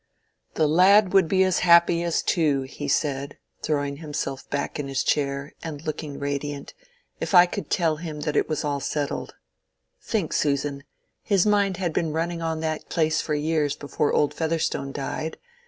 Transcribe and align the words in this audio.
"The 0.55 0.67
lad 0.67 1.13
would 1.13 1.27
be 1.27 1.43
as 1.43 1.59
happy 1.59 2.01
as 2.01 2.23
two," 2.23 2.63
he 2.63 2.87
said, 2.87 3.37
throwing 3.61 3.97
himself 3.97 4.49
back 4.49 4.79
in 4.79 4.87
his 4.87 5.03
chair, 5.03 5.53
and 5.61 5.85
looking 5.85 6.17
radiant, 6.17 6.73
"if 7.19 7.35
I 7.35 7.45
could 7.45 7.69
tell 7.69 7.97
him 7.97 8.19
it 8.25 8.49
was 8.49 8.65
all 8.65 8.79
settled. 8.79 9.35
Think; 10.01 10.33
Susan! 10.33 10.85
His 11.21 11.45
mind 11.45 11.77
had 11.77 11.93
been 11.93 12.13
running 12.13 12.41
on 12.41 12.61
that 12.61 12.89
place 12.89 13.21
for 13.21 13.35
years 13.35 13.75
before 13.75 14.11
old 14.11 14.33
Featherstone 14.33 14.91
died. 14.91 15.37